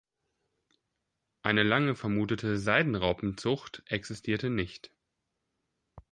[1.43, 4.91] Eine lange vermutete Seidenraupenzucht existierte nicht.